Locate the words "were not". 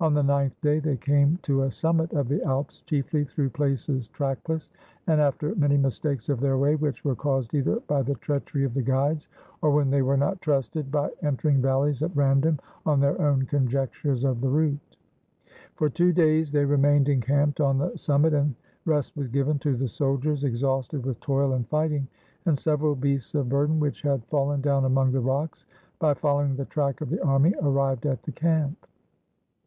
10.00-10.40